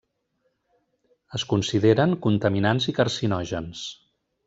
Es 1.39 1.45
consideren 1.53 2.17
contaminants 2.27 2.91
i 2.95 2.99
carcinògens. 3.01 3.89